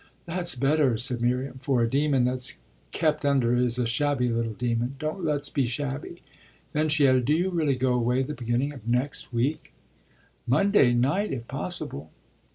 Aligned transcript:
"That's 0.25 0.55
better," 0.55 0.97
said 0.97 1.21
Miriam; 1.21 1.59
"for 1.59 1.83
a 1.83 1.87
demon 1.87 2.23
that's 2.23 2.57
kept 2.91 3.23
under 3.23 3.53
is 3.55 3.77
a 3.77 3.85
shabby 3.85 4.29
little 4.29 4.53
demon. 4.55 4.95
Don't 4.97 5.23
let's 5.23 5.47
be 5.47 5.67
shabby." 5.67 6.23
Then 6.71 6.89
she 6.89 7.07
added: 7.07 7.25
"Do 7.25 7.33
you 7.33 7.51
really 7.51 7.75
go 7.75 7.93
away 7.93 8.23
the 8.23 8.33
beginning 8.33 8.73
of 8.73 8.87
next 8.87 9.31
week?" 9.31 9.73
"Monday 10.47 10.95
night 10.95 11.31
if 11.31 11.47
possible." 11.47 12.09